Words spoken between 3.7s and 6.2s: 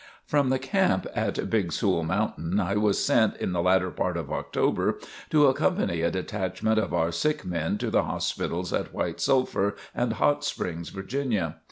part of October to accompany a